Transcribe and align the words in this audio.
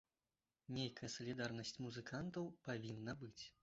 Нейкая 0.77 1.11
салідарнасць 1.17 1.77
музыкантаў 1.87 2.53
павінна 2.69 3.21
быць. 3.27 3.41